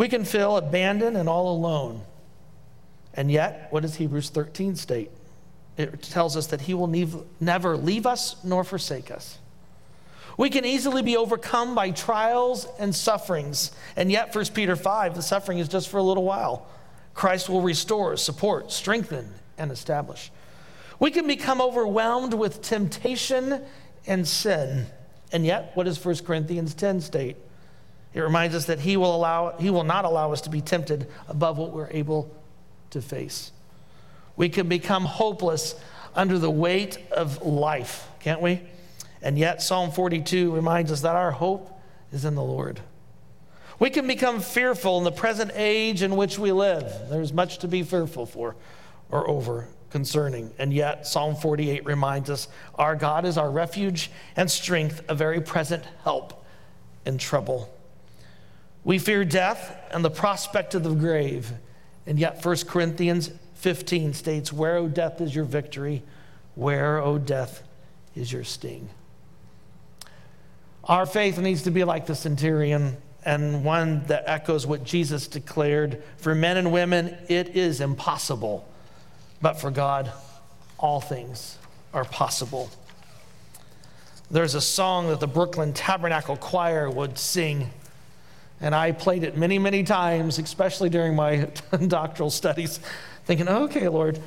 [0.00, 2.00] we can feel abandoned and all alone.
[3.12, 5.10] And yet, what does Hebrews 13 state?
[5.76, 6.90] It tells us that He will
[7.38, 9.36] never leave us nor forsake us.
[10.38, 13.72] We can easily be overcome by trials and sufferings.
[13.94, 16.66] And yet, 1 Peter 5, the suffering is just for a little while.
[17.12, 20.32] Christ will restore, support, strengthen, and establish.
[20.98, 23.60] We can become overwhelmed with temptation
[24.06, 24.86] and sin.
[25.30, 27.36] And yet, what does 1 Corinthians 10 state?
[28.12, 31.06] It reminds us that he will, allow, he will not allow us to be tempted
[31.28, 32.34] above what we're able
[32.90, 33.52] to face.
[34.36, 35.74] We can become hopeless
[36.14, 38.62] under the weight of life, can't we?
[39.22, 41.78] And yet, Psalm 42 reminds us that our hope
[42.12, 42.80] is in the Lord.
[43.78, 46.92] We can become fearful in the present age in which we live.
[47.08, 48.56] There's much to be fearful for
[49.10, 50.50] or over concerning.
[50.58, 55.40] And yet, Psalm 48 reminds us our God is our refuge and strength, a very
[55.40, 56.44] present help
[57.06, 57.72] in trouble.
[58.84, 61.52] We fear death and the prospect of the grave.
[62.06, 66.02] And yet, 1 Corinthians 15 states, Where, O death, is your victory?
[66.54, 67.62] Where, O death,
[68.14, 68.88] is your sting?
[70.84, 76.02] Our faith needs to be like the centurion and one that echoes what Jesus declared
[76.16, 78.66] For men and women, it is impossible,
[79.42, 80.10] but for God,
[80.78, 81.58] all things
[81.92, 82.70] are possible.
[84.30, 87.70] There's a song that the Brooklyn Tabernacle Choir would sing
[88.60, 91.48] And I played it many, many times, especially during my
[91.86, 92.78] doctoral studies,
[93.24, 94.20] thinking, okay, Lord.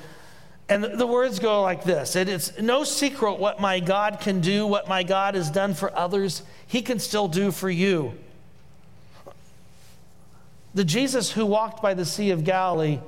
[0.69, 4.65] And the words go like this It is no secret what my God can do,
[4.65, 8.13] what my God has done for others, he can still do for you.
[10.73, 12.99] The Jesus who walked by the Sea of Galilee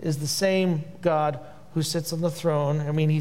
[0.00, 1.38] is the same God
[1.74, 2.80] who sits on the throne.
[2.80, 3.20] I mean, he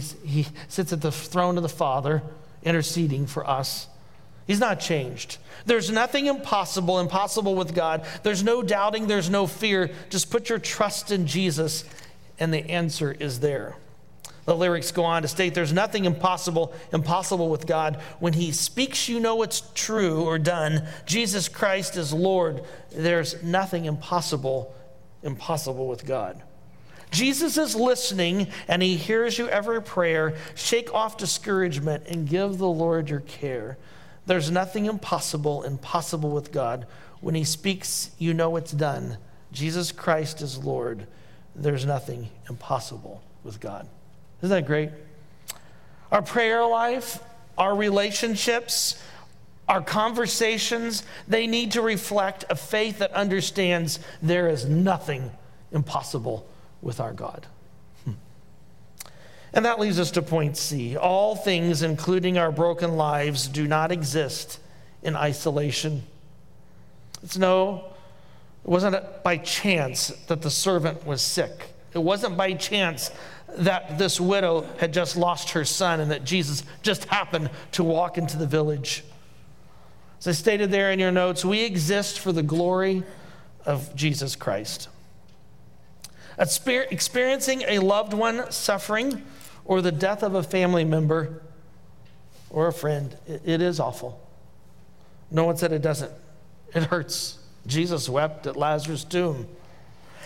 [0.70, 2.24] sits at the throne of the Father,
[2.64, 3.88] interceding for us.
[4.50, 5.38] He's not changed.
[5.68, 8.04] There's nothing impossible, impossible with God.
[8.24, 9.92] There's no doubting, there's no fear.
[10.10, 11.86] Just put your trust in Jesus,
[12.40, 13.76] and the answer is there.
[14.46, 18.02] The lyrics go on to state there's nothing impossible, impossible with God.
[18.20, 20.88] When He speaks, you know it's true or done.
[21.06, 22.64] Jesus Christ is Lord.
[22.92, 24.74] There's nothing impossible,
[25.22, 26.42] impossible with God.
[27.12, 30.36] Jesus is listening and he hears you every prayer.
[30.56, 33.78] Shake off discouragement and give the Lord your care.
[34.30, 36.86] There's nothing impossible, impossible with God.
[37.20, 39.18] When he speaks, you know it's done.
[39.52, 41.08] Jesus Christ is Lord.
[41.56, 43.88] There's nothing impossible with God.
[44.44, 44.92] Isn't that great?
[46.12, 47.24] Our prayer life,
[47.58, 49.02] our relationships,
[49.68, 55.32] our conversations, they need to reflect a faith that understands there is nothing
[55.72, 56.48] impossible
[56.84, 57.48] with our God.
[59.54, 60.96] And that leads us to point C.
[60.96, 64.60] All things, including our broken lives, do not exist
[65.02, 66.04] in isolation.
[67.24, 67.86] It's no,
[68.64, 71.74] it wasn't by chance that the servant was sick.
[71.94, 73.12] It wasn't by chance
[73.58, 78.20] that this widow had just lost her son and that Jesus just happened to walk
[78.20, 79.04] into the village.
[80.20, 83.04] As I stated there in your notes, we exist for the glory
[83.66, 84.90] of Jesus Christ.
[86.38, 89.24] Experiencing a loved one suffering
[89.70, 91.44] or the death of a family member
[92.50, 94.20] or a friend, it is awful.
[95.30, 96.12] No one said it doesn't.
[96.74, 97.38] It hurts.
[97.68, 99.48] Jesus wept at Lazarus' tomb.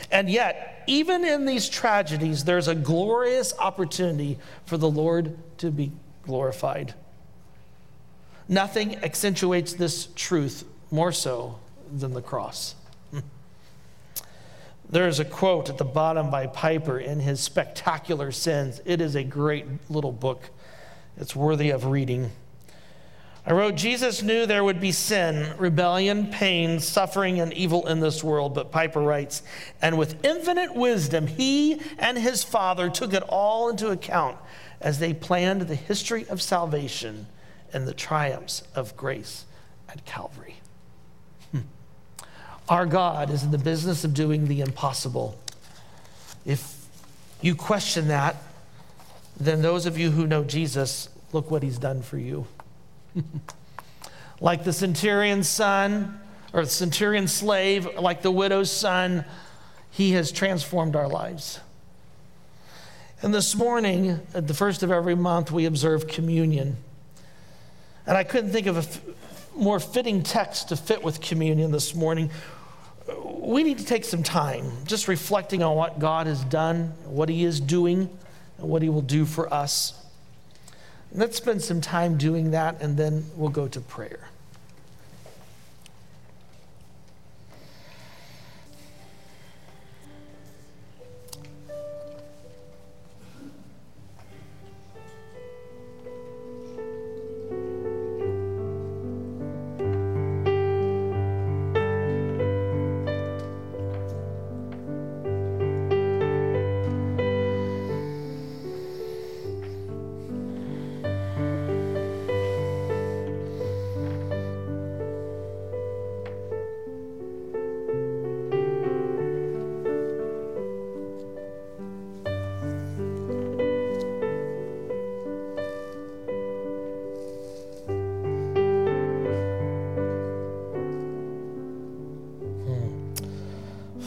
[0.09, 5.91] And yet, even in these tragedies, there's a glorious opportunity for the Lord to be
[6.21, 6.93] glorified.
[8.47, 11.59] Nothing accentuates this truth more so
[11.93, 12.75] than the cross.
[14.93, 18.79] There is a quote at the bottom by Piper in his Spectacular Sins.
[18.85, 20.51] It is a great little book,
[21.17, 22.31] it's worthy of reading.
[23.43, 28.23] I wrote, Jesus knew there would be sin, rebellion, pain, suffering, and evil in this
[28.23, 28.53] world.
[28.53, 29.41] But Piper writes,
[29.81, 34.37] and with infinite wisdom, he and his Father took it all into account
[34.79, 37.25] as they planned the history of salvation
[37.73, 39.45] and the triumphs of grace
[39.89, 40.52] at Calvary.
[42.70, 45.38] Our God is in the business of doing the impossible.
[46.45, 46.86] If
[47.41, 48.38] you question that,
[49.39, 52.47] then those of you who know Jesus, look what he's done for you.
[54.39, 56.20] like the centurion's son
[56.53, 59.26] or the centurion slave, like the widow's son,
[59.91, 61.59] he has transformed our lives.
[63.22, 66.78] And this morning, at the first of every month, we observe communion.
[68.05, 68.84] And I couldn't think of a
[69.55, 72.29] more fitting text to fit with communion this morning.
[73.25, 77.43] We need to take some time just reflecting on what God has done, what He
[77.43, 78.09] is doing,
[78.57, 79.99] and what He will do for us.
[81.11, 84.29] Let's spend some time doing that, and then we'll go to prayer.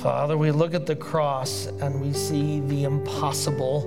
[0.02, 3.80] Father, we look at the cross and we see the impossible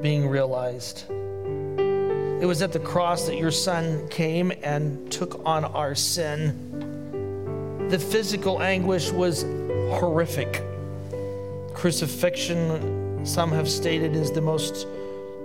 [0.00, 1.04] being realized.
[1.10, 7.88] It was at the cross that your son came and took on our sin.
[7.90, 9.42] The physical anguish was
[9.98, 10.62] horrific.
[11.74, 14.86] Crucifixion, some have stated, is the most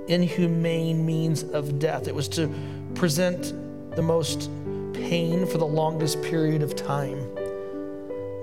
[0.07, 2.07] inhumane means of death.
[2.07, 2.53] It was to
[2.93, 3.51] present
[3.95, 4.51] the most
[4.93, 7.42] pain for the longest period of time.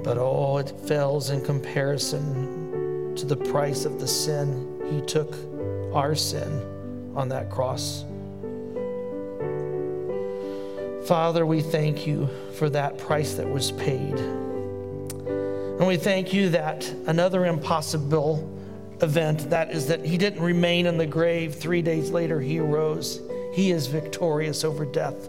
[0.02, 4.80] But oh, it fails in comparison to the price of the sin.
[4.90, 5.34] He took
[5.94, 8.04] our sin on that cross.
[11.06, 14.18] Father, we thank you for that price that was paid.
[15.80, 18.48] And we thank you that another impossible
[19.02, 21.54] event, that is that he didn't remain in the grave.
[21.54, 23.20] Three days later, he arose.
[23.54, 25.28] He is victorious over death.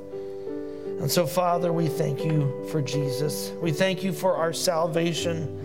[1.01, 3.51] And so, Father, we thank you for Jesus.
[3.59, 5.57] We thank you for our salvation.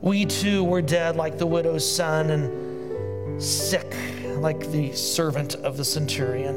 [0.00, 3.92] We too were dead like the widow's son and sick
[4.36, 6.54] like the servant of the centurion.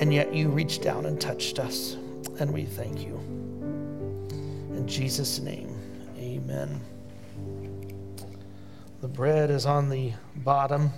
[0.00, 1.92] And yet you reached down and touched us,
[2.40, 3.14] and we thank you.
[4.74, 5.72] In Jesus' name,
[6.18, 6.80] amen.
[9.02, 10.90] The bread is on the bottom.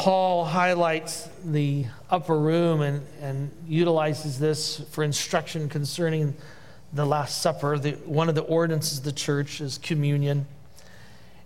[0.00, 6.34] Paul highlights the upper room and, and utilizes this for instruction concerning
[6.94, 7.78] the Last Supper.
[7.78, 10.46] The, one of the ordinances of the church is communion.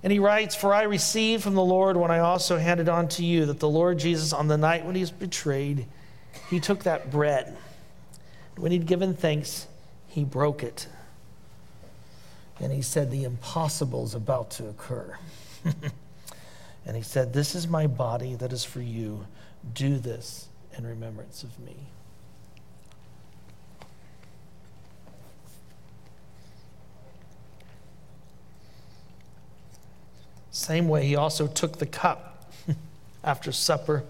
[0.05, 3.25] And he writes, For I received from the Lord when I also handed on to
[3.25, 5.87] you that the Lord Jesus, on the night when he was betrayed,
[6.49, 7.57] he took that bread.
[8.57, 9.67] When he'd given thanks,
[10.07, 10.87] he broke it.
[12.61, 15.19] And he said, The impossible is about to occur.
[16.87, 19.27] and he said, This is my body that is for you.
[19.73, 21.75] Do this in remembrance of me.
[30.51, 32.53] Same way, he also took the cup
[33.25, 34.05] after supper.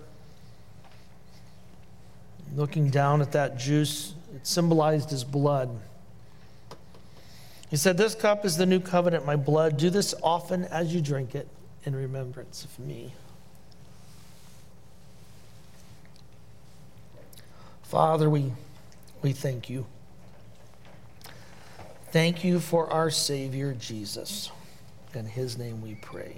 [2.55, 5.71] Looking down at that juice, it symbolized his blood.
[7.71, 9.77] He said, This cup is the new covenant, my blood.
[9.77, 11.49] Do this often as you drink it
[11.85, 13.13] in remembrance of me.
[17.83, 18.53] Father, we,
[19.23, 19.87] we thank you.
[22.11, 24.51] Thank you for our Savior, Jesus.
[25.15, 26.33] In his name we pray.